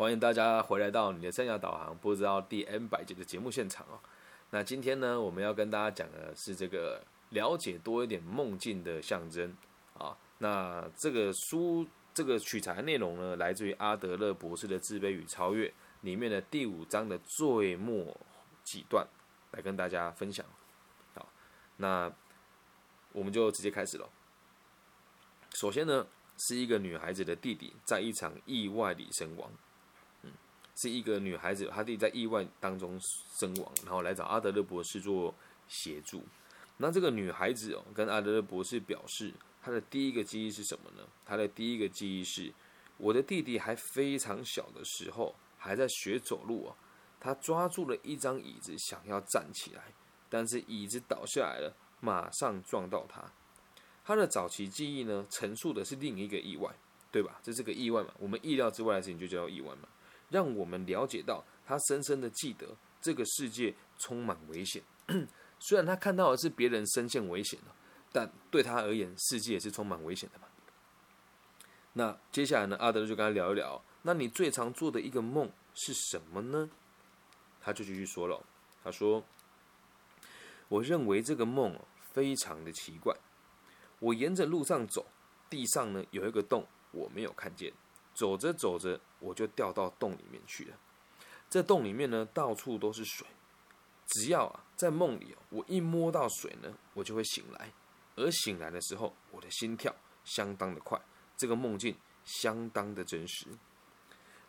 [0.00, 4.00] 欢迎大家回来到你的生涯导航，不知道第 N 百集的节目现场哦。
[4.48, 9.54] 那今天呢，我们要跟大家讲的是这个了解多一点梦境的象征
[9.98, 10.16] 啊。
[10.38, 15.68] 那这个书这个取材内容呢，来自于阿德勒博士的《自卑与超越》
[16.00, 18.18] 里面的第五章的最末
[18.64, 19.06] 几段，
[19.50, 20.46] 来跟大家分享。
[21.14, 21.28] 好，
[21.76, 22.10] 那
[23.12, 24.08] 我们就直接开始了。
[25.52, 26.06] 首先呢，
[26.38, 29.52] 是一个女孩子的弟弟在一场意外里身亡。
[30.80, 32.98] 是一个女孩子，她弟在意外当中
[33.38, 35.34] 身亡，然后来找阿德勒博士做
[35.68, 36.24] 协助。
[36.78, 39.30] 那这个女孩子哦，跟阿德勒博士表示，
[39.62, 41.06] 她的第一个记忆是什么呢？
[41.26, 42.50] 她的第一个记忆是，
[42.96, 46.76] 我的弟弟还非常小的时候，还在学走路哦，
[47.20, 49.82] 他抓住了一张椅子想要站起来，
[50.30, 53.22] 但是椅子倒下来了，马上撞到他。
[54.02, 56.74] 他的早期记忆呢，陈述的是另一个意外，
[57.12, 57.38] 对吧？
[57.42, 58.14] 这是个意外嘛？
[58.18, 59.86] 我们意料之外的事情就叫意外嘛？
[60.30, 64.82] 让我们了解到，他深深的记得这个世界充满危险。
[65.58, 67.58] 虽然他看到的是别人身陷危险，
[68.10, 70.46] 但对他而言，世界也是充满危险的嘛。
[71.92, 72.76] 那接下来呢？
[72.78, 73.82] 阿德就跟他聊一聊。
[74.02, 76.70] 那你最常做的一个梦是什么呢？
[77.60, 78.42] 他就继续说了。
[78.82, 79.22] 他说
[80.68, 81.78] ：“我认为这个梦
[82.12, 83.14] 非常的奇怪。
[83.98, 85.04] 我沿着路上走，
[85.50, 87.72] 地上呢有一个洞，我没有看见。”
[88.20, 90.76] 走着走着，我就掉到洞里面去了。
[91.48, 93.26] 这洞里面呢，到处都是水。
[94.08, 97.72] 只要啊，在梦里我一摸到水呢，我就会醒来。
[98.16, 101.00] 而醒来的时候，我的心跳相当的快。
[101.34, 103.46] 这个梦境相当的真实。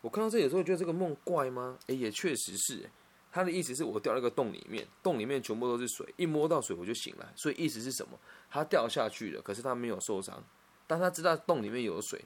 [0.02, 1.80] 我看到这里的时候，觉得这个梦怪吗？
[1.88, 2.90] 诶，也确实是。
[3.32, 7.26] 他的意思是我掉了一个洞里面，洞里面全部都是水，一摸到水我就醒来。
[7.38, 8.20] 所以意思是什么？
[8.50, 10.44] 他掉下去了，可是他没有受伤。
[10.86, 12.22] 但他知道洞里面有水。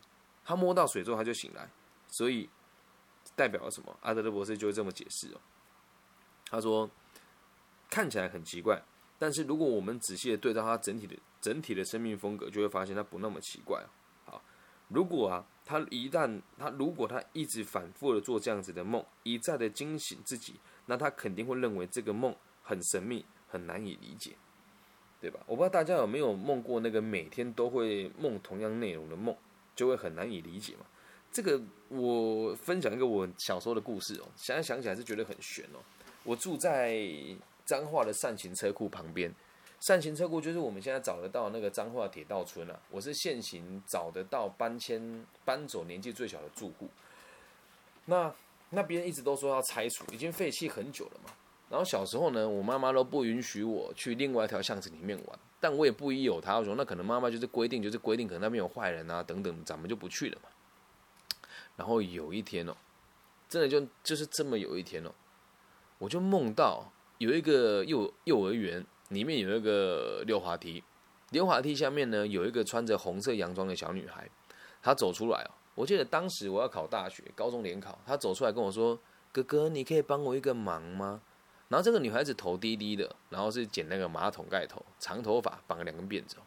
[0.45, 1.67] 他摸到水之后，他就醒来，
[2.07, 2.47] 所以
[3.35, 3.97] 代表了什么？
[4.01, 5.41] 阿德勒博士就会这么解释哦。
[6.47, 6.89] 他说，
[7.89, 8.79] 看起来很奇怪，
[9.17, 13.83] 但是如果我们仔细的对照他整体的整体的生命风格，就会发现他不那么奇怪。
[14.25, 14.39] 好，
[14.89, 24.35] 如果啊，他一旦他如果他一直反复的做这样子的梦，一再的惊醒自己，那他肯定会认为这个梦很神秘，很难以理解，
[25.19, 25.39] 对吧？
[25.47, 29.35] 我不知道大家有没有梦过那个每天都会梦同样内容的梦。
[29.75, 30.85] 就会很难以理解嘛。
[31.31, 35.79] 这个我分享一个我小时候的故事哦，现在想起来是觉得很悬哦。
[36.23, 36.97] 我住在
[37.65, 39.29] 彰化的善行车库旁边，
[39.81, 42.79] 善行车库就是我们现在找得到那个彰化铁道村啊。
[42.89, 46.89] 我是现行找得到搬迁搬走年纪最小的住户。
[48.05, 48.33] 那
[48.69, 51.31] 那边一直都说要拆除，已经废弃很久了嘛。
[51.69, 55.39] 然后小时候呢，我妈妈都不允许我去另外一条巷子里面玩。
[55.65, 60.49] 但我也不一有他，我说那可能妈妈就是规定，就是规定，可能那边有坏人啊等等，咱们就不去了嘛。
[61.75, 62.75] 然后有一天哦，
[63.49, 65.11] 真的就就是这么有一天哦，
[65.97, 70.83] 我就梦到有一个幼幼儿园里面有一个溜滑梯，
[71.31, 74.29] 溜滑梯下面呢有一个穿着红色洋装的小女孩，
[74.83, 75.49] 她走出来哦。
[75.73, 78.99] 我记得当时我要考大学，高中联考，她走出来跟我说
[79.33, 81.21] ：“哥哥，你可以帮我一个忙吗？”
[81.67, 86.37] 然后这个女孩子头低低的，然后是剪那个马桶盖头，长头发，绑了两根辫子。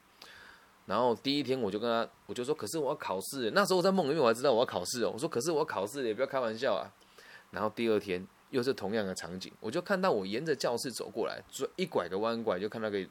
[0.87, 5.11] 然后第一天我就跟她，我就说：“可是我要考试。”那时候我在梦里面我还知道我要考试哦。
[5.13, 6.91] 我说：“可是我要考试，也不要开玩笑啊。”
[7.51, 13.07] 然后第二天又是同样的场景，我就看到我沿着教室走过来，转一拐个弯拐，就看到个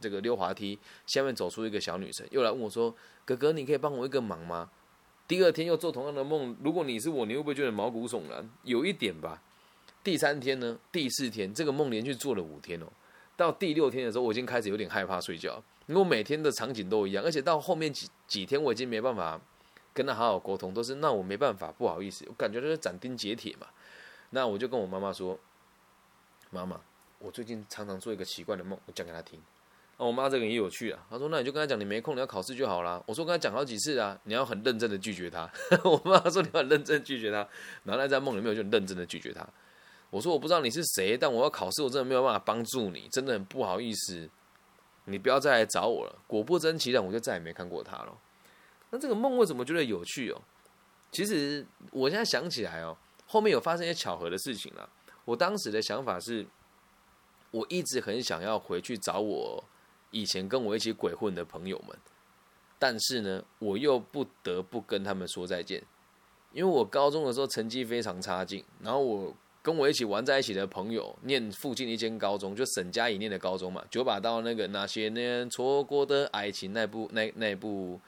[0.00, 4.70] 这个溜滑梯下面走出一个小女生，又来问我说：“哥哥，你可以帮我一个忙吗？”
[5.26, 8.48] 第二天又做同样的梦，如果你是我，你会不会觉得毛骨悚然？
[8.62, 9.42] 有一点吧。
[10.06, 12.86] 第三天呢，第四天，这个梦连续做了五天哦。
[13.36, 19.40] 到第六天的时候，我已经开始有点害怕睡觉，因为每天的场景都一样，而且到后面几几天，我已经没办法
[19.92, 23.66] 跟他好好沟通，都是那我没办法，不好意思，我感觉就是斩钉截铁嘛。
[24.30, 25.36] 那我就跟我妈妈说
[26.50, 26.80] ：“妈妈，
[27.18, 29.40] 我最近常常做一个奇怪的梦，我讲给她听。”
[29.98, 35.50] 那我妈这个人也有趣啊，她说：“那你就跟她讲，你没空，你要考试就好啦。”我说：“跟她讲好几次啊，你要很认真的拒绝她。”
[35.82, 37.44] 我妈说：“你要很认真拒绝她。”
[37.82, 39.44] 然后在梦里面我就认真的拒绝她。
[40.10, 44.30] 我说我不知道你是谁，但我要考试，我真的没有办法帮助你，真的很不好意思，
[45.06, 46.18] 你不要再来找我了。
[46.26, 48.16] 果不真其然，我就再也没看过他了。
[48.90, 50.40] 那这个梦为什么觉得有趣哦？
[51.10, 54.88] 其实我现在想起来哦，后面有发生一些巧合的事情了。
[55.24, 56.46] 我当时的想法是，
[57.50, 59.64] 我一直很想要回去找我
[60.12, 61.98] 以前跟我一起鬼混的朋友们，
[62.78, 65.82] 但是呢，我又不得不跟他们说再见，
[66.52, 69.36] 因为我高中的时候成绩非常差劲，然后我。
[69.66, 73.84] 跟我一起玩在一起的朋友，念附近一间高中，就沈佳宜念的高中嘛。
[73.90, 78.00] 九把刀那个那些年错过的爱情那部那那部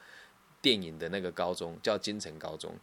[0.61, 2.73] 电影的那个高中叫金城高中。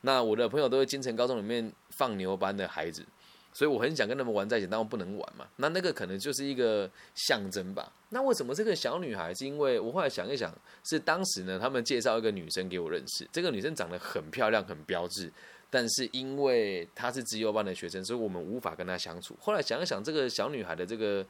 [0.00, 3.04] 那我的朋友都是金城高中里面放牛班的孩子。
[3.52, 5.46] 所以我很想跟他们玩在一起，但我不能玩嘛。
[5.56, 7.92] 那那个可能就是一个象征吧。
[8.08, 9.34] 那为什么这个小女孩？
[9.34, 10.50] 是因为我后来想一想，
[10.84, 13.28] 是当时呢，他们介绍一个女生给我认识。
[13.30, 15.30] 这个女生长得很漂亮，很标致，
[15.72, 19.34] 但是因为她是自优班的学生，所以我们无法跟她相处。
[19.40, 21.26] 后来想一想，这个小女孩的这个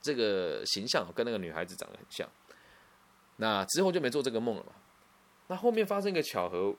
[0.00, 2.26] 这个形象跟那个女孩子长得很像。
[3.36, 4.72] 那之后就没做这个梦了嘛。
[5.48, 6.74] 那后面发生一个巧合，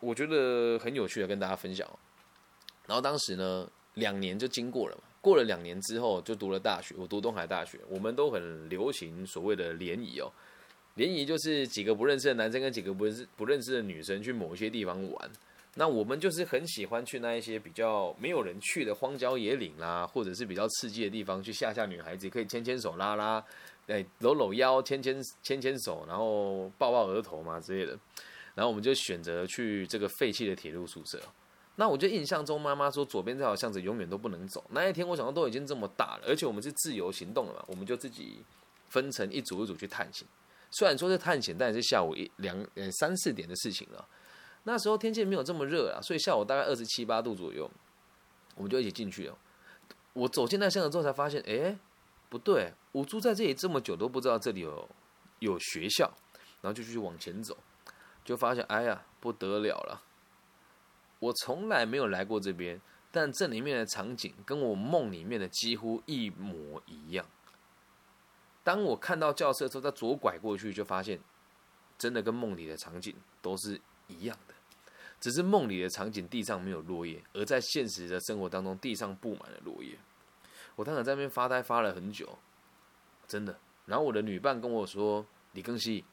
[0.00, 1.96] 我觉得很有趣的跟大家分享哦。
[2.86, 3.70] 然后当时呢。
[3.96, 6.94] 两年就经过了嘛，过了两年之后就读了大学。
[6.96, 10.32] 我读东海大学，我们都很流行所谓的联谊哦。
[10.94, 15.30] 联谊就是几个不认识的男生跟几个不认识不认识的女生去某一些地方玩。
[15.74, 23.42] 那我们就是很喜欢去那一些比较没有人去的荒郊野岭啦，或者是比较刺激的地方去吓吓女孩子，可以牵牵手、拉拉，
[23.86, 27.98] 哎，搂搂腰、牵牵牵牵手，然后抱抱额头嘛之类的。
[28.54, 31.18] 然后我们就选择去这个废弃的铁路宿舍。
[31.76, 34.62] 那我就印象中，妈妈说左边这条巷子永远都不能走。
[34.72, 38.44] 那一天，我想到都已经这么大了，而且我们是自由行动了嘛，我们就自己
[38.90, 40.28] 分成一组一组去探险。
[40.70, 42.62] 虽然说是探险，但也是下午一两
[43.00, 44.06] 三四点的事情了。
[44.64, 47.70] 那时候天气没有这么热啊，所以下午大概二十七八度左右，
[48.54, 49.36] 我们就一起进去了。
[50.12, 51.78] 我走进那巷子之后，才发现，哎，
[52.28, 54.88] 不对，我住在这里这么久都不知道这里有
[55.40, 56.12] 有学校，
[56.60, 57.56] 然后就继续往前走，
[58.24, 60.02] 就发现，哎呀，不得了了。
[61.18, 62.80] 我从来没有来过这边，
[63.10, 67.24] 但这里面的场景跟我梦里面的几乎一模一样。
[68.62, 71.18] 当我看到教室的时候，再左拐过去，就发现
[71.96, 74.54] 真的跟梦里的场景都是一样的，
[75.20, 79.96] 只是梦里的场景地上没有落叶，而在现实的生活当中，地上布满了落叶。
[80.74, 82.38] 我当时在那边发呆发了很久，
[83.28, 83.58] 真的。
[83.86, 86.04] 然后我的女伴跟我说：“李庚希，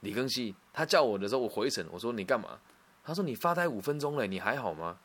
[0.00, 2.58] 李庚希。”他叫我的时候，我回神，我说：“你干嘛？”
[3.04, 4.98] 他说：“你发呆五分钟了，你还好吗？”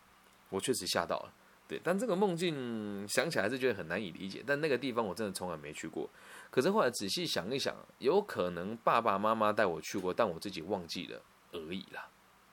[0.49, 1.33] 我确实吓到了，
[1.67, 1.79] 对。
[1.83, 4.43] 但这个梦境想起来是觉得很难以理解。
[4.45, 6.09] 但那个地方我真的从来没去过。
[6.49, 11.21] 可是后来仔细想一想，有可能爸爸妈妈带我去过，但我自己忘记了
[11.51, 12.07] 而已啦。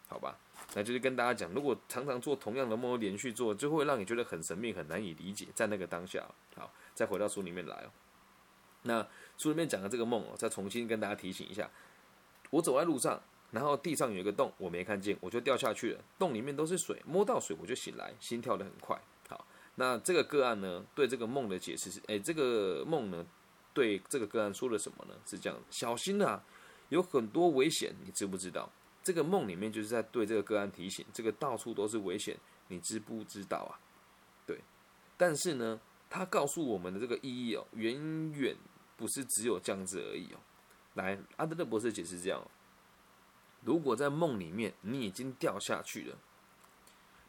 [0.09, 0.39] 好吧，
[0.75, 5.47] 那就是跟大家讲，如果常常做同样的梦，连续做，就会让你觉得很神秘、很难以理解。
[5.55, 7.91] 在那个当下，好，再回到书里面来哦。
[8.83, 9.07] 那
[9.37, 11.71] 书里面讲的这个梦哦，再重新跟大家提醒一下：
[12.51, 13.23] 我走在路上。
[13.51, 16.05] 然后地上有一个洞，我没看见，我就掉下去了。
[16.19, 18.95] 洞里面都是水，摸到水我就醒来，心跳的很快。
[19.27, 19.47] 好，
[19.77, 23.25] 那这个个案呢，对这个梦的解释是：哎，这个梦呢，
[23.73, 25.15] 对这个个案说了什么呢？
[25.25, 26.45] 是这样，小心啊，
[26.91, 28.71] 有很多危险，你知不知道？
[29.09, 33.81] 这个梦里面就是在对这个个案提醒，这个到处都是危险，你知不知道啊？
[34.45, 34.61] 对，
[35.17, 38.55] 但是呢，他告诉我们的这个意义哦，远远
[38.99, 40.37] 不是只有这样子而已哦。
[40.93, 42.47] 来，阿德勒博士解释这样。
[43.63, 46.19] 如果在梦里面你已经掉下去了，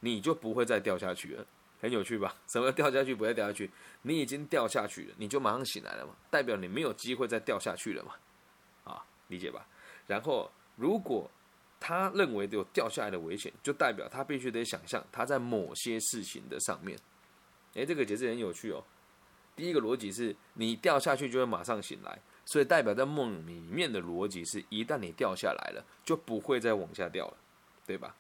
[0.02, 1.48] 你就不会再掉下去了，
[1.80, 2.36] 很有趣吧？
[2.46, 3.72] 什么掉下去不会掉下去？
[4.02, 8.16] 你已经掉下去了，你就马上醒来了嘛，代表你没有机会再掉下去了嘛？
[8.84, 9.66] 啊，理解吧？
[10.06, 11.32] 然后如果
[11.80, 16.98] 他认为有掉下来的危险，就代表他必须得想象他在某些事情的上面。
[17.74, 18.84] 诶，这个解释很有趣哦。
[19.56, 22.20] 第一个逻辑是你掉下去就会马上醒来。
[22.46, 27.38] 所以代表在梦里面的逻辑是，一旦你掉下来了，就不会再往下掉了，
[27.86, 28.16] 对吧？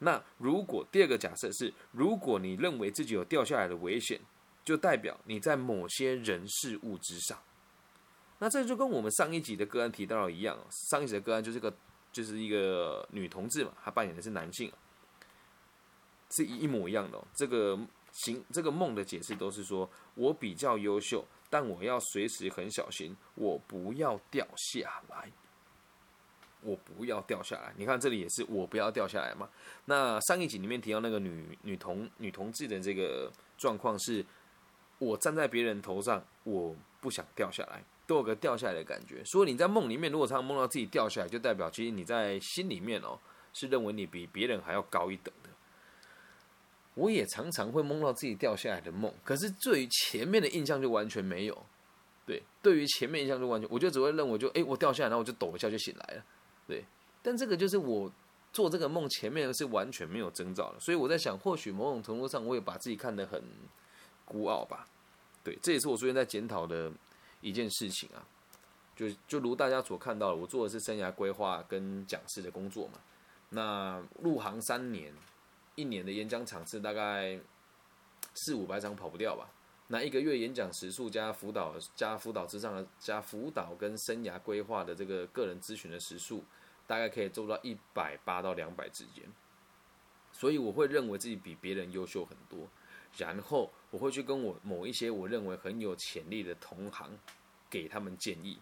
[0.00, 4.20] 那如果第二个假设是，如果你认为自己有掉下来的危险，
[4.62, 7.38] 就代表你在某些人事物之上。
[8.38, 11.74] 那这就跟我们上一集的个案提到的一样，上一集的个案就是个
[12.12, 14.72] 就是一个女同志嘛，她扮演的是男性，
[16.30, 17.22] 是一模一样的。
[17.34, 17.78] 这个
[18.12, 21.24] 行这个梦的解释都是说我比较优秀。
[21.52, 25.28] 但我要随时很小心，我不要掉下来，
[26.60, 27.74] 我不要掉下来。
[27.76, 29.50] 你看这里也是，我不要掉下来嘛。
[29.86, 34.24] 那上一集里面提到那个女女同女同志的这个状况是，
[34.98, 39.22] 我站在别人头上，我不想掉下来，都有个掉下来的感觉。
[39.24, 43.16] 所以你在梦里面，如果常常梦到自己掉下来，就代表其实你在心里面哦，
[43.52, 45.50] 是认为你比别人还要高一等的。
[46.94, 51.56] 我也常常会梦到自己掉下来的梦，可是对于前面的印象就完全没有。
[52.26, 56.24] 对，对于前面印象就完全，我就只会认为就哎，我掉下来，然后我就抖一下就醒来了。
[56.66, 56.84] 对，
[57.22, 58.10] 但这个就是我
[58.52, 63.40] 做这个梦前面是完全没有征兆的，所以我在想，或许某种程度上我也把自己看得很
[64.24, 64.88] 孤傲吧。
[65.44, 66.90] 对，这也是我昨天在检讨的
[67.40, 68.26] 一件事情啊。
[68.96, 72.94] 就就如大家所看到的，我做的是生涯规划跟讲师的工作嘛。
[73.50, 75.12] 那入行三年。
[75.76, 77.38] 一年的演讲场次大概
[78.34, 79.48] 四五百场跑不掉吧？
[79.86, 86.44] 那一个月演讲时数加辅导加辅导之上的加辅导跟生涯规划的这个个人咨询的时数，
[86.86, 89.24] 大概可以做到一百八到两百之间。
[90.32, 92.68] 所以我会认为自己比别人优秀很多，
[93.16, 97.10] 然后我会去跟我某一些我认为很有潜力的同行
[97.68, 98.58] 给他们建议，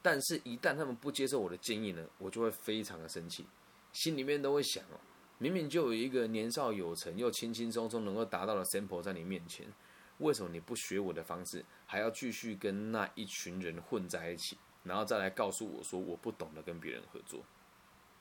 [0.00, 3.46] 但是，一旦他们不接受我的建议呢，我就会非常的生气，
[3.92, 5.00] 心里面都会想哦，
[5.38, 9.66] 明明就有一个年少有成又轻轻松松能够达到的 sample 在你面前，
[10.18, 17.42] 为什么你不学我的方式，还要继续跟那一群人混在一起，然后再来告诉我说我不懂得跟别人合作？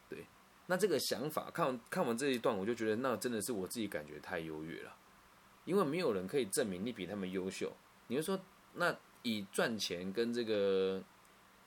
[0.10, 0.26] 对。
[0.66, 4.96] 那这个想法，看完看完这一段，我就觉得那真的是我自己感觉太优越了，
[5.65, 7.72] 因为没有人可以证明你比他们优秀。
[8.08, 8.39] 你就说，
[8.74, 11.01] 那以赚钱跟这个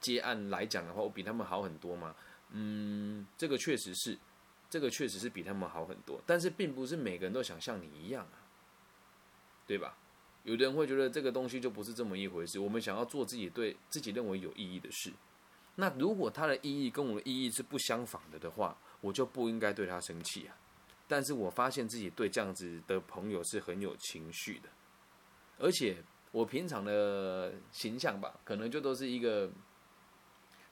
[0.01, 2.15] 接案来讲的话，我比他们好很多吗？
[2.51, 4.17] 嗯，这个确实是，
[4.69, 6.21] 这个确实是比他们好很多。
[6.27, 8.39] 但是并不是每个人都想像你一样啊，
[9.67, 9.97] 对吧？
[10.45, 12.61] 有的人会觉得这个东西就不是这么一回事。
[12.61, 15.13] 我们想要做自己对自己认为有意义的事，
[15.75, 20.57] 那如果它的意义跟我的意义是不相仿的的话，我就不应该对他生气啊！
[21.09, 24.69] 但是我发现自己对这样子的朋友是很有情绪的，
[25.59, 29.49] 而且我平常的形象吧，可能就都是一个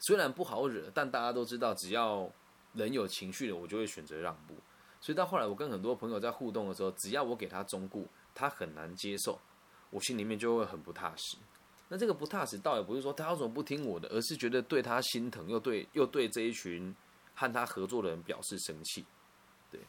[0.01, 2.31] 虽然不好惹，但大家都知道，只要
[2.73, 4.55] 人有情绪的，我就会选择让步。
[5.01, 9.39] 所以到后来，我跟很多朋友在互动的时候，只要我给他忠顾，他很难接受，
[9.91, 11.37] 我心里面就会很不踏实。
[11.89, 16.95] 那这个不踏实，倒也不是说他为什么不听我的，而是觉得对他心疼，又对又对这一群。
[17.37, 19.05] 和他合作的人表示生气，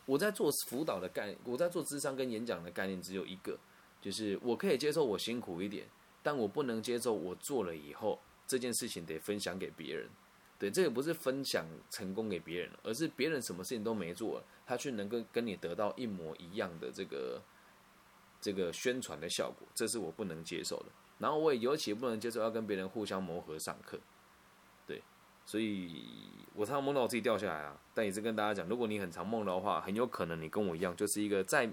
[0.06, 3.58] 我在做辅导的概，我在做智商跟演讲的概念只有一个，
[4.02, 5.86] 就是我可以接受我辛苦一点，
[6.22, 10.10] 但我不能接受我做了以后这件事情得分享给别人，
[10.58, 17.42] 对，这个不是分享成功给别人，而是别人什么事情都没做，他却能够跟你得到一模一样的这个
[18.40, 20.86] 这个宣传的效果，这是我不能接受的。
[21.18, 23.98] 然后我也尤其不能接受要跟别人互相磨合上课。
[25.46, 26.04] 所以
[26.56, 31.70] 我常常梦到我自己掉下来啊，但也是跟大家讲，如果你很常梦的话，很有可能你跟我一样，就是一个在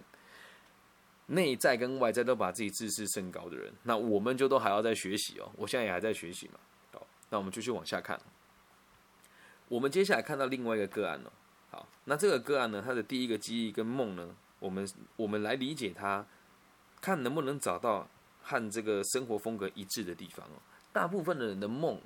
[1.27, 3.73] 内在跟外在都把自己自视甚高的人。
[3.85, 6.55] 那我们就都还要在学习哦，我现在也还在学习嘛。
[6.93, 8.21] 好，那我们继续往下看。
[9.69, 11.33] 我们接下来看到另外一个个案哦。
[11.71, 14.87] 好，那这个个案呢，它的第一个记忆跟梦呢，我们
[15.17, 16.27] 我们来理解它，
[17.01, 18.07] 看能不能找到
[18.43, 20.61] 和这个生活风格一致的地方哦。
[20.93, 21.99] 大部分的人的梦。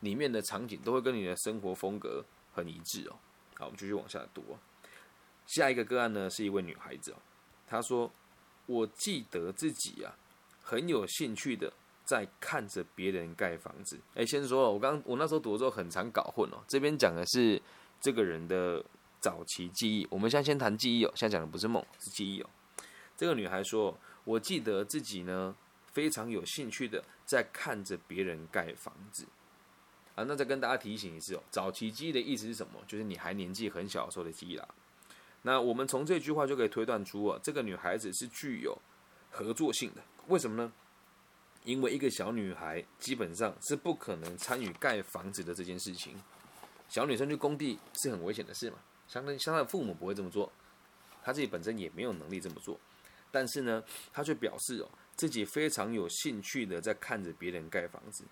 [0.00, 3.16] 里面的场景都会跟你的生活风格很一致哦。
[3.56, 4.56] 好，我们继续往下读。
[5.46, 7.16] 下一个个案呢，是一位女孩子哦。
[7.66, 8.10] 她说
[8.66, 10.16] ：“我记得自己啊，
[10.62, 11.72] 很有兴趣的
[12.04, 16.62] 在看着别人盖房子。”哎，先说，我刚我那时候读的时候很常搞混哦。
[16.68, 17.60] 这边讲的是
[18.00, 18.84] 这个人的
[19.20, 21.12] 早期记忆，我们现在先谈记忆哦。
[21.14, 22.48] 现在讲的不是梦，是记忆哦。
[23.16, 25.54] 这个女孩说：“我记得自己呢，
[25.92, 29.26] 非常有兴趣的在看着别人盖房子。”
[30.14, 32.80] 啊，那再跟大家提醒一次哦，早期记忆的意思是什么？
[32.86, 34.68] 就是你还年纪很小时候的记忆啦。
[35.42, 38.76] 那我们从这句话就可以推断出啊，这个女孩子是具有
[39.30, 40.02] 合作性的。
[40.28, 40.72] 为什么呢？
[41.64, 46.14] 因为一个小女孩基本上是不可能参与盖房子的这件事情。
[46.88, 50.50] 小女生去工地是很危险的事嘛，相当相当父母不会这么做，
[51.22, 52.78] 她自己本身也没有能力这么做。
[53.30, 58.24] 但是呢，她却表示哦，自己非常有兴趣的在看着别人盖房子，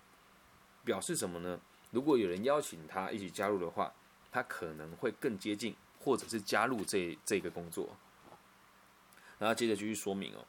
[0.83, 1.59] 表示什么呢？
[1.91, 3.93] 如果有人邀请他一起加入的话，
[4.31, 7.89] 他可能会更接近，或者是加入这这个工作。
[9.39, 10.45] 然后接着继续说明哦，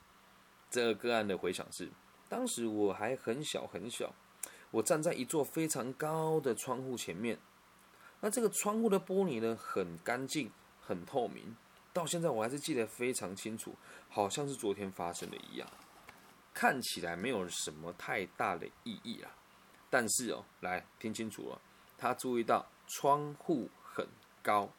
[0.70, 1.88] 这个个案的回想是：
[2.28, 4.12] 当时我还很小很小，
[4.70, 7.38] 我站在一座非常高的窗户前面，
[8.20, 11.56] 那这个窗户的玻璃呢很干净、很透明，
[11.92, 13.75] 到现在我还是记得非常清楚，
[14.09, 15.66] 好像是昨天发生的一样，
[16.52, 19.30] 看起来没有什么太大的意义啊。
[19.90, 21.61] 但是哦，来听清楚了，
[21.99, 24.06] 他注意到窗户很
[24.42, 24.70] 高。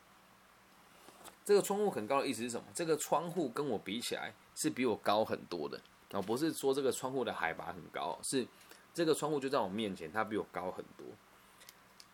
[1.43, 2.65] 这个窗户很高的意思是什么？
[2.73, 5.79] 这个窗户跟我比起来是比我高很多的
[6.11, 8.47] 啊，不是说这个窗户的海拔很高，是
[8.93, 11.05] 这个窗户就在我面前，它比我高很多。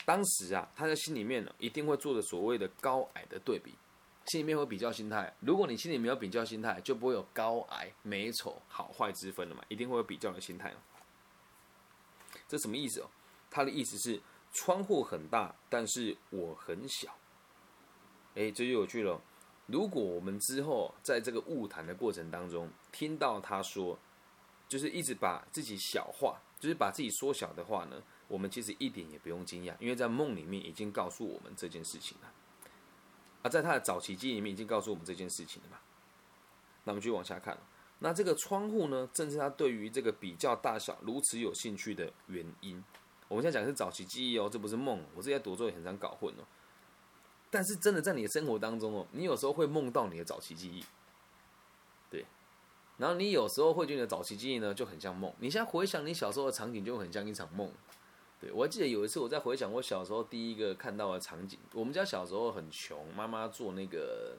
[0.05, 3.75] 当时啊，他在心里面呢，一定会做的所谓的高矮的对比，
[4.27, 5.31] 心里面会比较心态。
[5.41, 10.73] 如果你心里没有比较心态，就不会有高矮、美丑、好坏之分了嘛，一定会有比较的心态
[12.47, 13.09] 这什么意思哦？
[13.49, 17.15] 他的意思是窗户很大，但是我很小。
[18.35, 19.21] 哎，这就有趣了。
[19.65, 23.99] 如果我们之后在这个误谈的过程当中听到他说，
[24.69, 32.31] 就是一直把自己小化，就是把自己缩小的话呢，我们其实一点也不用惊讶，因为在梦里面已经告诉我们这件事情了。
[33.43, 35.77] 啊，在他的早期记忆里面已经告诉我们这件事情了嘛？
[36.85, 37.57] 那我们继续往下看。
[37.99, 42.83] 那这个窗户呢，正是他对于这个比较大小如此有兴趣的原因。
[43.27, 45.03] 我们现在讲的是早期记忆哦，这不是梦。
[45.15, 46.43] 我之前读作也很常搞混哦。
[47.49, 50.83] 但是真的在你的生活当中哦，你有时候会梦到你的早期记忆，
[52.09, 52.25] 对，
[52.97, 55.33] 然后你有时候会觉得早期记忆呢就很像梦。
[55.39, 57.71] 你现在回想你小时候的场景，就很像一场梦。
[58.39, 64.37] 对我记得有一次我在回想我小时候第一个看到的场景，我们家小时候很穷，妈妈做那个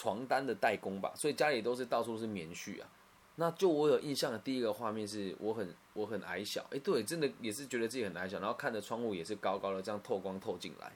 [0.00, 2.88] 床单的代工吧，所以家里都是到处是棉絮啊。
[3.36, 10.90] 那就我有印象的第一个画面是我很我很矮小，哎，对，真的也是觉得自己很矮小，然后看着窗户也是高高的，这样透光透进来，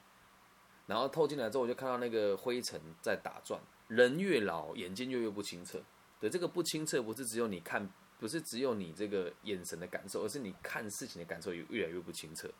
[0.86, 3.60] 然后透进来之后，我就看到那个灰尘在打转。
[3.88, 5.78] 人越老，眼睛就越不清澈。
[6.18, 7.86] 对，这个不清澈不是只有你看，
[8.18, 12.50] 不是只有你这个眼神的感受，而是你看事情的感受也越来越不清澈。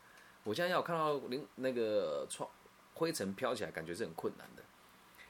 [0.43, 2.47] 我现在要看到零那个窗
[2.93, 4.61] 灰尘飘起来，感觉是很困难的。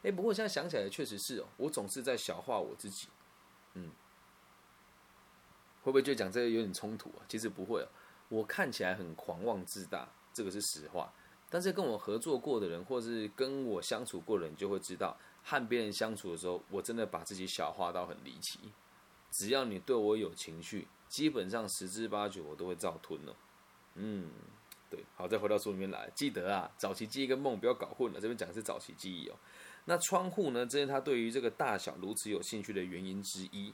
[0.05, 3.07] 哎，不过现在想起来确实是哦，我总是在小化我自己，
[3.73, 3.91] 嗯。
[5.81, 7.21] 会不会就讲这个有点冲突啊？
[7.27, 7.87] 其实不会哦，
[8.29, 11.13] 我看起来很狂妄自大，这个是实话。
[11.47, 18.59] 但是跟我合作过的人，或是跟我相处过的人，就会知道，和别人相处的时候，我真的把自己小化到很离奇。
[19.31, 23.35] 只要你对我有情绪，基本上十之八九我都会照吞了。
[23.93, 24.31] 嗯，
[24.89, 28.19] 对，好，再回到书里面来，记得啊，早期记忆跟梦不要搞混了。
[28.19, 29.35] 这边讲的是早期记忆哦。
[29.85, 30.65] 那窗户呢？
[30.65, 33.73] 这是他对于这个大小如此有兴趣的原因之一。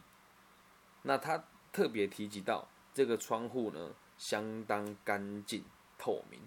[1.02, 1.44] 那他。
[1.74, 5.64] 特别提及到这个窗户呢，相当干净
[5.98, 6.38] 透明。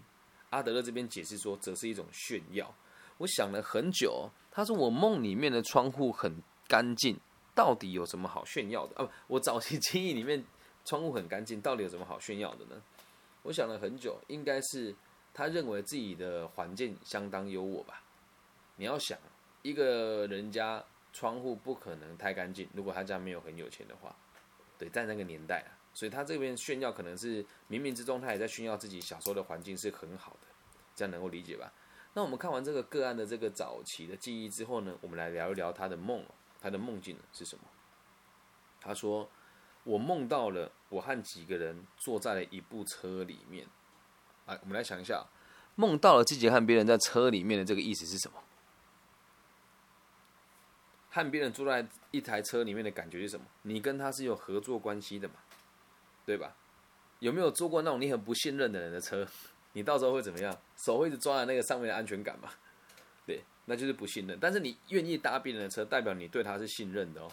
[0.50, 2.70] 阿德勒这边解释说，则是一种炫耀。
[3.16, 7.18] 我想了很久，他说我梦里面的窗户很干净，
[7.54, 9.02] 到底有什么好炫耀的？
[9.02, 10.44] 啊，我早期 记忆里面
[10.84, 12.82] 窗户很干净，到底有什么好炫耀的呢？
[13.44, 14.94] 我想了很久，应该是
[15.32, 18.02] 他认为自己的环境相当优渥吧。
[18.76, 19.18] 你要想，
[19.64, 24.14] 一个人家窗户不可能太干净，如果他家没有很有钱的话。
[24.76, 30.48] 对，在那个年代啊，所以他这边炫耀可能是冥冥之中，他也在炫耀自己小时候的环境是很好的，
[30.94, 31.72] 这样能够理解吧？
[32.12, 36.22] 那我们看完这个个案的这个早期的记忆之后呢，我们来聊一聊他的梦，
[36.60, 37.64] 他的梦境是什么？
[38.82, 39.30] 他说
[39.84, 43.66] ：“我梦到了我和几个人坐在了一部车里面。”
[44.46, 45.24] 来，我们来想一下，
[45.76, 48.42] 梦到了自己和别人在车里面的这个意思是什么？
[51.14, 53.46] 和别人坐在一台车里面的感觉是什么？
[53.62, 55.34] 你跟他是有合作关系的嘛，
[56.26, 56.52] 对吧？
[57.20, 59.24] 有没有坐过那种你很不信任的人的车？
[59.74, 60.52] 你到时候会怎么样？
[60.76, 62.50] 手会一直抓在那个上面的安全感嘛？
[63.24, 64.36] 对，那就是不信任。
[64.40, 67.30] 但是你愿意搭别人的车，代表你对他是信任的哦。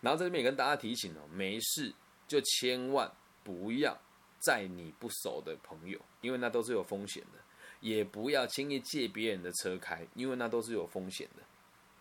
[0.00, 1.92] 然后在这边也跟大家提醒哦，没事
[2.26, 3.12] 就千万
[3.44, 3.94] 不要
[4.38, 7.38] 载你不熟的朋友，因为那都是有风险的。
[7.80, 11.42] 也不要轻易借别人的车开，因为那都是有风险的。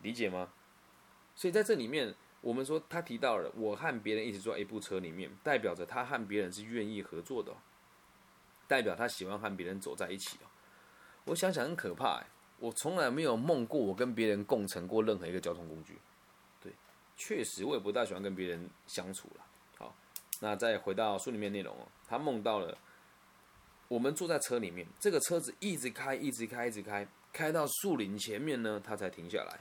[0.01, 0.49] 理解吗？
[1.39, 7.55] 所以在这里面，我们说他提到了我和别人一起坐一部车里面，代表着他和别人是愿意合作的，
[8.67, 10.47] 代表他喜欢和别人走在一起哦。
[11.23, 12.21] 我想想很可怕，
[12.57, 15.97] 我从来没有梦过我跟别人共乘过任何一个交通工具。
[16.61, 16.73] 对，
[17.15, 19.45] 确实我也不大喜欢跟别人相处了。
[19.77, 19.95] 好，
[20.41, 22.77] 那再回到书里面内容哦，他梦到了
[23.87, 29.57] 我们坐在车里面，这个车子一直开，一直开，一直开，开到树林前面呢，他才停下来。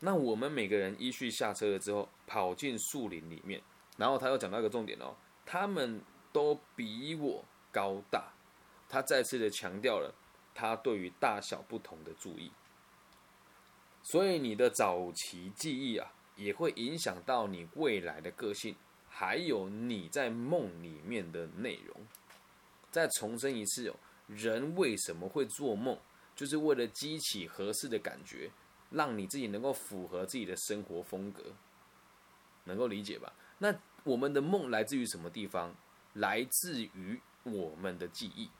[0.00, 3.60] 那我们每个人依序下车了之后，跑进树林里面，
[3.96, 6.00] 然后他又讲到一个重点哦，他们
[6.32, 8.32] 都比我高大，
[8.88, 10.14] 他再次的强调了
[10.54, 12.50] 他对于大小不同的注意，
[14.02, 18.74] 所以你的早期记忆啊，也会影响到你未来的个性，
[19.08, 21.94] 还有你在梦里面的内容。
[22.90, 25.96] 再重申一次哦，人为什么会做梦，
[26.34, 28.50] 就是为了激起合适的感觉。
[28.90, 31.42] 让你自己能够符合自己的生活风格，
[32.64, 33.32] 能够理解吧？
[33.58, 33.74] 那
[34.04, 35.74] 我们的梦来自于什么地方？
[36.14, 38.50] 来自于我们的记忆。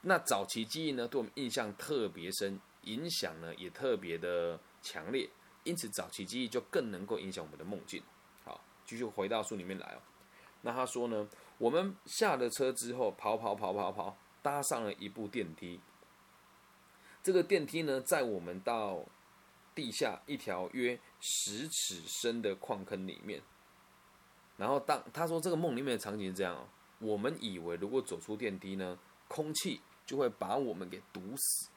[0.00, 5.30] 那早期记忆呢，对我们印象特别深，影响呢也特别的强烈，
[5.62, 8.02] 因此早期记忆就更能够影响我们的梦境。
[8.44, 10.02] 好，继续回到书里面来哦。
[10.62, 15.80] 那他说呢，我们下了车之后，跑跑跑跑跑，搭上了一部电梯。
[17.24, 19.02] 这个电梯呢，在我们到
[19.74, 23.40] 地下一条约十尺深的矿坑里面。
[24.58, 31.70] 然后当他说这个梦里面的场景是这样哦，我们以为如果走出电梯呢，空气就会把我们给堵死。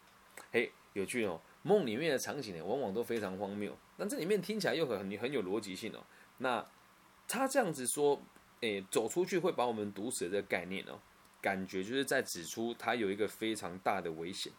[0.51, 1.39] 嘿，有趣哦！
[1.63, 6.03] 梦里面的场景呢，往往都非常荒谬，但这里面听起来又很很有逻辑性哦。
[6.39, 6.63] 那
[7.25, 8.21] 他这样子说，
[8.59, 10.99] 诶，走出去会把我们堵死的这个概念哦，
[11.41, 14.51] 感觉就是在指出他有一个非常大的危险。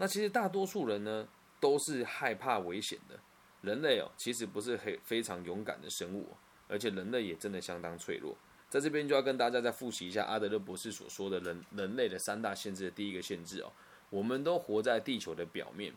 [0.00, 1.28] 那其实大多数人呢
[1.60, 3.20] 都是害怕危险的，
[3.60, 6.34] 人类哦其实不是很非常勇敢的生物，
[6.68, 8.34] 而且人类也真的相当脆弱。
[8.70, 13.70] 在这边就要跟大家再复习一下阿德勒博士所说的人人类的三大限制的第一个限制哦，
[14.08, 15.92] 我们都活在地球的表面，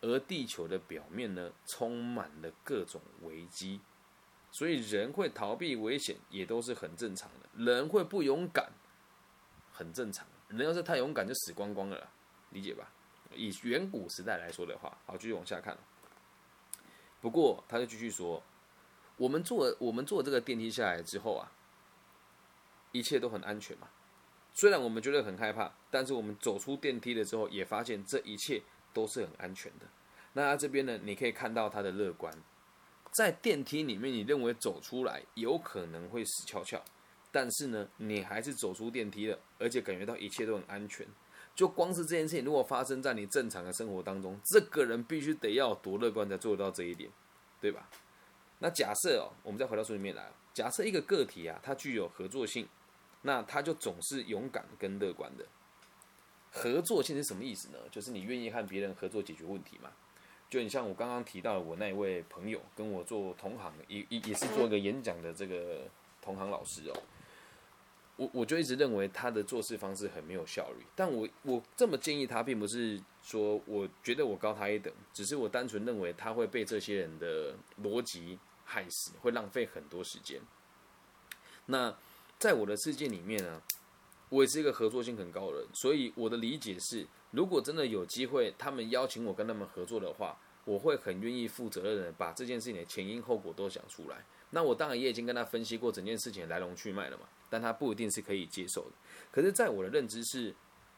[0.00, 3.80] 而地球的表面呢，充满了各种危机，
[4.50, 7.64] 所以人会逃避危险也都是很正常的。
[7.64, 8.68] 人会不勇敢，
[9.70, 10.26] 很正常。
[10.48, 12.10] 人要是太勇敢，就死光光了，
[12.50, 12.90] 理解吧？
[13.34, 15.76] 以远古时代来说的话，好，继续往下看。
[17.20, 18.42] 不过他就继续说，
[19.16, 21.50] 我们坐我们坐这个电梯下来之后啊，
[22.92, 23.88] 一切都很安全嘛。
[24.52, 28.62] 虽然我们觉得很害怕，但是我们走出电梯了之后，也发现这一切
[28.94, 29.86] 都是很安全的。
[30.32, 32.32] 那他这边呢，你可以看到他的乐观，
[33.12, 36.82] 在电梯里面，你认为走出来有可能会死翘翘，
[37.32, 41.06] 但是呢，你还是走出电梯了，而且感觉到一切都很安全。
[41.56, 47.10] 就光是这件事情，如果发生在你正常的生活当中，这个人必须得要多乐观才做得到这一点，
[47.60, 47.88] 对吧？
[48.60, 52.68] 那假设哦，我们再回到书里面来，假设一个个体啊，它具有合作性。
[53.22, 55.44] 那他就总是勇敢跟乐观的。
[56.52, 57.78] 合作性是什么意思呢？
[57.90, 59.90] 就是你愿意和别人合作解决问题嘛。
[60.48, 65.88] 就你像我刚刚提到的，我那一位朋友跟我做同行，也也也是做一个演讲的这个
[66.22, 66.94] 同行老师哦。
[68.16, 70.84] 我我就一直认为他的做事方式很没有效率。
[70.94, 80.40] 但我我这么建议他，并不是说我觉得我高他一等，只是我单纯认为他会被这些人的逻辑害死，会浪费很多时间。
[81.66, 81.94] 那。
[82.38, 83.62] 在我的世界里面呢，
[84.28, 94.22] 我也是一个合作性很高的人，所以我的理解是，如果真的有机会，他们邀请我跟他们合作的话，我会很愿意负责任的把这件事情的前因后果都想出来。
[94.50, 98.96] 那我当然也已经跟他分析过整件事情的来龙去脉了嘛，但他不一定是可以接受的。
[99.30, 100.54] 可是，在我的认知是，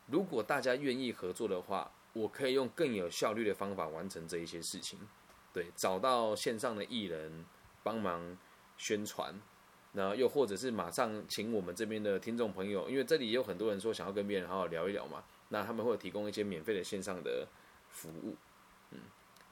[0.06, 4.98] 如果大家愿意合作的话，我可以用更有效率的方法完成这一些事情。
[5.52, 7.44] 对，找到线上的艺人
[7.82, 8.36] 帮忙
[8.76, 9.34] 宣传。
[9.94, 17.48] 然后又或者是马上请我们这边的听众朋友，因为这里也有很多人说想要跟别人好好聊一聊嘛，那他们会提供一些免费的线上的
[17.88, 18.36] 服务，
[18.90, 19.00] 嗯，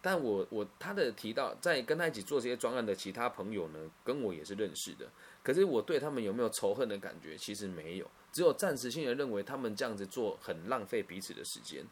[0.07, 5.11] 但我我他的提到在跟他一起做这些专案的其他朋友呢，跟我也是认识的，
[5.43, 11.85] 可是我对他们有没有仇恨的感觉，其实没有，只有暂时性的认为他们这样子做很浪费彼此的时间。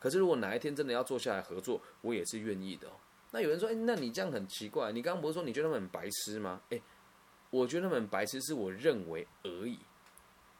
[0.00, 2.88] 可是如果哪一天真的要坐下来合作，我也是愿意的。
[3.30, 6.60] 那有人说，哎，那你这样很奇怪，你刚刚不是说你觉得他们很白痴吗？
[6.70, 6.82] 哎。
[7.50, 9.78] 我觉得他们很白痴是我认为而已，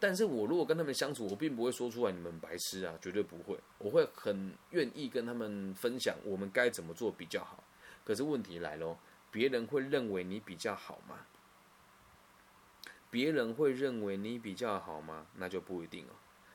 [0.01, 7.65] 但是我如果跟他们相处，我并不会说出来你们白痴啊，绝对不会，我会很愿意跟他们分享我们该怎么做比较好。
[8.05, 8.97] 可是问题来喽，
[9.31, 11.27] 别人会认为你比较好吗？
[13.11, 15.27] 别人会认为你比较好吗？
[15.37, 16.11] 那就不一定哦。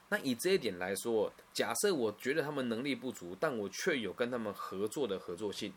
[0.10, 5.74] 那以这一点来说，假设我觉得他们能力不足，但我却有跟他们合作的合作性，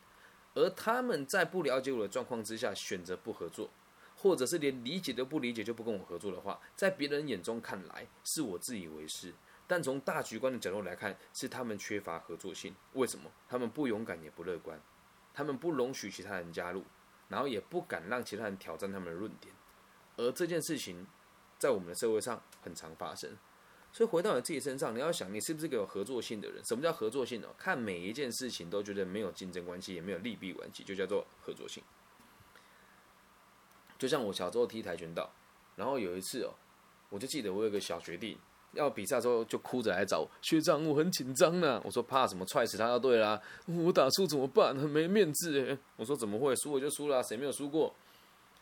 [0.55, 3.70] 而他们在不了解我的状况之下选择不合作。
[4.16, 9.33] 或者是连理解都不理解就不跟我合作的话，在别人眼中看来是我自以为是，
[9.66, 12.74] 但从大局观的角度来看，是他们缺乏合作性。
[12.94, 13.31] 为什么？
[13.48, 14.81] 他们不勇敢也不乐观，
[15.35, 16.83] 他们不容许其他人加入，
[17.29, 19.55] 然后也不敢让其他人挑战他们的论点。
[20.16, 21.07] 而这件事情
[21.59, 23.37] 在我们的社会上很常发生。
[23.92, 26.62] 所以回到你自己身上，你要想你是不是个有合作性的人？
[26.64, 27.48] 什么叫合作性呢？
[27.57, 31.83] 看每一件事情都觉得没有竞争关系，也没有利弊关系，就叫做合作性。
[33.98, 35.30] 就像我小时候踢跆拳道，
[35.76, 36.52] 然后有一次哦，
[37.09, 38.37] 我就记得我有个小学弟
[38.72, 41.80] 要比赛的时候就哭着来找我，学长，我很紧张呢。
[41.85, 43.40] 我说怕什么，踹死他就对啦。
[43.66, 44.76] 我打输怎么办？
[44.76, 45.78] 很没面子诶。
[45.96, 47.94] 我说怎么会，输我就输了，谁没有输过？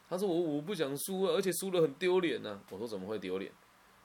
[0.08, 2.60] 他说我我不想输啊，而且输了很丢脸呢。
[2.70, 3.50] 我说怎么会丢脸？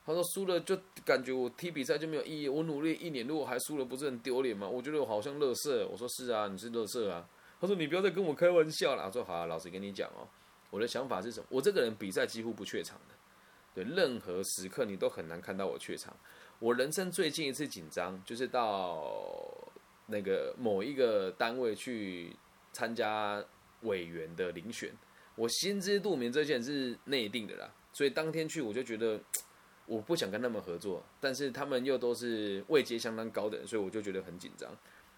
[0.05, 2.49] 他说输了就感觉我踢比赛就没有意义。
[2.49, 4.67] 我努力一年，如果还输了，不是很丢脸吗？
[4.67, 5.87] 我觉得我好像乐色。
[5.91, 7.27] 我说是啊，你是乐色啊。
[7.61, 9.05] 他说你不要再跟我开玩笑了。
[9.05, 10.25] 我说好，啊老实跟你讲哦。
[10.69, 11.45] 我的想法是什么？
[11.49, 13.15] 我这个人比赛几乎不怯场的，
[13.73, 16.15] 对，任何时刻你都很难看到我怯场。
[16.59, 19.01] 我人生最近一次紧张，就是到
[20.07, 22.35] 那个某一个单位去
[22.71, 23.43] 参加
[23.81, 24.93] 委员的遴选，
[25.35, 29.19] 我心知肚明这件事是内定的啦，所以当天去我就觉得
[29.85, 34.69] 我不想跟他们合作，但是他们又都是位阶相当高的人，所以我就觉得很紧张。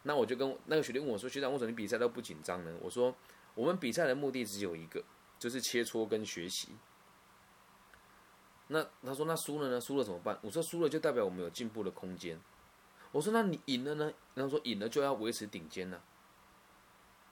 [0.04, 3.16] 那我就跟那个学弟问我说：“学长，为什么你比赛都不紧张呢？”我说
[3.54, 5.04] ：“我们比赛的目的只有一个。”
[5.42, 6.70] 就是切磋跟学习。
[8.68, 9.82] 那他说那输了呢？
[9.82, 10.38] 输了怎么办？
[10.44, 12.40] 我说输了就代表我们有进步的空间。
[13.12, 14.14] 我说那你赢了呢？
[14.36, 16.00] 然后说赢了就要维持顶尖呢。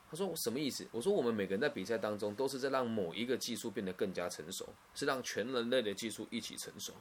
[0.09, 0.87] 他说什么意思？
[0.91, 6.93] 我说我们每个人在比赛当中都是在让某一个技术变得更加成熟，是让全人类的技术一起成熟。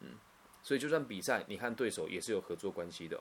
[0.00, 0.14] 嗯，
[0.62, 3.18] 所以就算比赛，你看对手也是有合作关系的。
[3.18, 3.20] 哦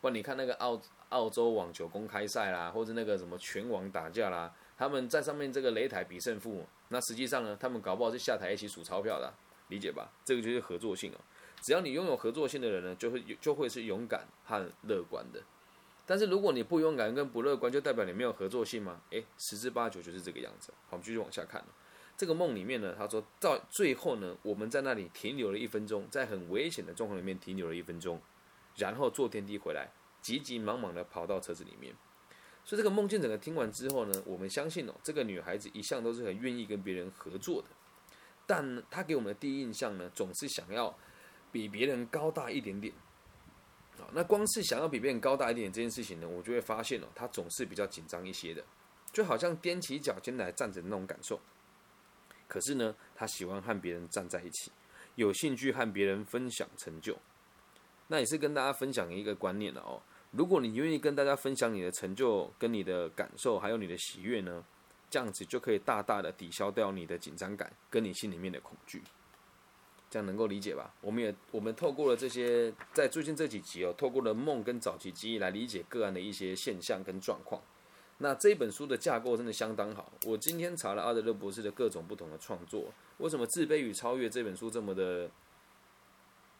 [0.00, 4.50] 不然你看那个澳澳洲网球公开赛啦，或者那个什么拳王打架啦。
[4.80, 9.30] 他们在上面这个擂台比胜负，那实际上呢，他们搞不好是下台一起数钞票的，
[9.68, 10.10] 理解吧？
[10.24, 11.20] 这个就是合作性哦。
[11.60, 15.42] 只要你拥有合作性的人呢，就会就会是勇敢和乐观的。
[16.06, 19.02] 但是如果你不勇敢跟不乐观，就代表你没有合作性吗？
[19.10, 20.72] 诶，十之八九就是这个样子。
[20.88, 21.62] 好，我们继续往下看。
[22.16, 28.18] 这个梦里面呢，他说到最后呢，我们在那里停留了一分钟，在很危险的状况里面停留了一分钟，
[28.76, 29.90] 然后坐电梯回来，
[30.22, 31.94] 急急忙忙的跑到车子里面。
[32.70, 37.66] 所以这个梦境整个听完之后呢，我们相信哦，这个女孩子一向都是很愿意跟别人合作的，
[38.46, 40.96] 但她给我们的第一印象呢，总是想要
[41.50, 42.94] 比别人高大一点点。
[43.98, 48.64] 啊，那光是想要比别人高大一点点这件事情呢，我就会发现哦，她总是比较紧张一些的，
[49.12, 51.40] 就好像踮起脚尖来站着那种感受。
[52.46, 54.70] 可是呢，她喜欢和别人站在一起，
[55.16, 57.18] 有兴趣和别人分享成就。
[58.06, 60.00] 那也是跟大家分享一个观念了哦。
[60.32, 64.64] 如果你愿意跟大家分享你的成就、跟你的感受，还有你的喜悦呢，
[65.10, 69.02] 这样子就可以大大的抵消掉你的紧张感，跟你心里面的恐惧。
[70.08, 70.92] 这样能够理解吧？
[71.00, 77.60] 我们也我们透过了这些，在最近这几集哦，透过了梦跟早期记忆来理解个案的一些现象跟状况。
[78.18, 80.12] 那这本书的架构真的相当好。
[80.26, 85.30] 我今天查了阿德勒博士的各种不同的创作，为什么《自卑与超越》这本书这么的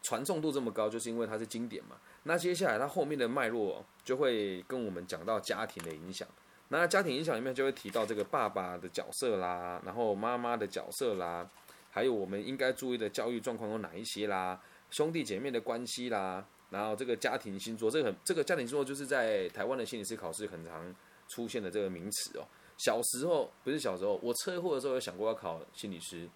[0.03, 0.89] 传送度这么高？
[0.89, 1.97] 就是因为它是经典嘛。
[2.25, 6.27] 那接下来它后面的脉络就会跟我们讲到家庭的影响。
[6.69, 11.49] 那家庭影响里面就会提到这个爸爸的角色啦，然后妈妈的角色啦，
[11.91, 14.61] 还有我们应该注意的教育状况有哪一些啦，
[14.91, 20.95] 兄弟姐妹的关系啦，然后这个家庭星座，这个很这个家庭星座就是在台湾的心理师考试很常。
[21.33, 22.43] 出现的这个名词哦，
[22.77, 26.29] 小时候不是小时候，我车祸的时候有想过要考心理师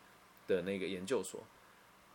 [0.46, 1.42] 的那个研究所，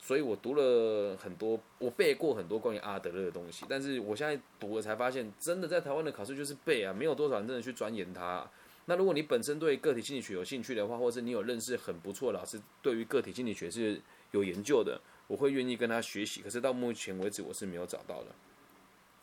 [0.01, 8.49] 所以我读了很多，我背过很多关于阿德勒的东西，但是我现在读了才发现，真的在台湾的考试就是背啊，没有多少人真的去钻研它。
[8.85, 16.41] 那如果你本身对个体心理学有兴趣的话，或者是你有认识很不错的老师，对于个体心理学是有研究的，我会愿意跟他学习。
[16.41, 18.27] 可是到目前为止，我是没有找到的。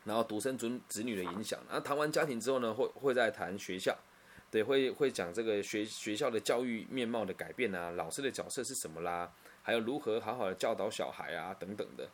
[0.04, 3.96] 然后独生子子女的影响，那谈完家庭之后呢，会会再谈学校，
[4.52, 9.28] 对，会会讲这个学学校的教育面貌的改变啊，老师的角色是什么啦，
[9.66, 12.08] 还有如何好好的教导小孩啊等等的。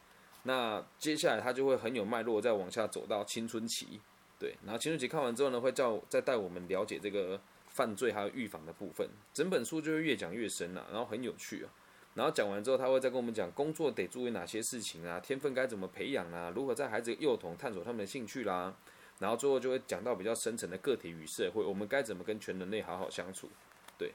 [0.45, 4.01] 那接下来他就会很有脉络，再往下走到青春期，
[4.39, 7.39] 对，然后青春期看完之后呢，会叫再带我们了解这个
[7.69, 11.69] 犯罪还有预防的部分，整本书就会越讲越深了，然后很有趣啊。
[12.15, 18.75] 然后讲完之后，他会再跟我们讲工作得注意哪些事情啊，天分该怎么培养啊，如何在孩子幼童探索他们的兴趣啦。
[19.19, 23.51] 然后最后就会讲到比较深层的个体与社会，我们该怎么跟全人类好好相处。
[23.99, 24.11] 对。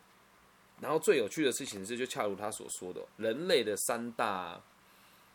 [0.80, 4.62] 然后最有趣的事情是，就恰如他所说的，人类的三大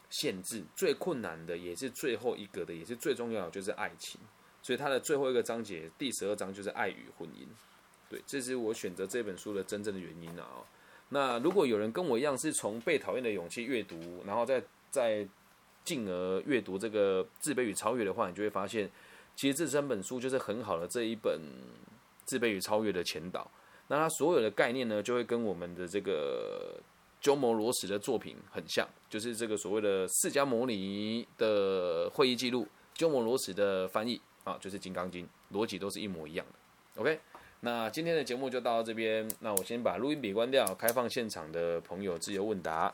[0.08, 4.20] 限制，最困难的也是最后一个的，也是最重要的，就是爱情。
[4.62, 7.46] 所以他的最后一个章节，第十二章就是爱与婚姻。
[8.08, 10.46] 对，这是我选择这本书的真正的原因啊。
[11.08, 15.26] 那如果有人跟我一样是从被讨厌的勇气阅读，然后再再
[15.82, 18.88] 进而阅读这个自卑与超越的话，你就会发现，
[19.34, 21.40] 其实这三本书就是很好的这一本
[22.24, 23.50] 自卑与超越的前导。
[23.92, 26.80] 那它所有的概念呢，就会跟我们的这个
[27.20, 37.02] 鸠摩罗什的作品很像，就是这个所谓的释迦牟尼的会议记录，鸠摩罗什的翻译啊，就是《金刚经》，逻辑都是一模一样的。
[37.02, 37.20] OK。
[37.60, 42.92] 那今天的节目就到这边，那我先把录音笔关掉，开放现场的朋友自由问答。